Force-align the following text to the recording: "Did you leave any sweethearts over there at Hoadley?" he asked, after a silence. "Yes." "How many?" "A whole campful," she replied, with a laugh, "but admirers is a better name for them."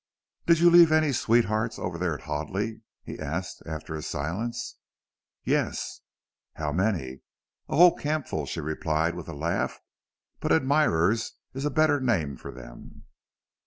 "Did 0.47 0.57
you 0.59 0.71
leave 0.71 0.91
any 0.91 1.11
sweethearts 1.11 1.77
over 1.77 1.99
there 1.99 2.15
at 2.15 2.21
Hoadley?" 2.23 2.81
he 3.03 3.19
asked, 3.19 3.61
after 3.67 3.93
a 3.93 4.01
silence. 4.01 4.77
"Yes." 5.43 6.01
"How 6.55 6.71
many?" 6.71 7.21
"A 7.69 7.77
whole 7.77 7.95
campful," 7.95 8.47
she 8.47 8.61
replied, 8.61 9.13
with 9.13 9.29
a 9.29 9.35
laugh, 9.35 9.79
"but 10.39 10.51
admirers 10.51 11.33
is 11.53 11.65
a 11.65 11.69
better 11.69 11.99
name 11.99 12.35
for 12.35 12.51
them." 12.51 13.03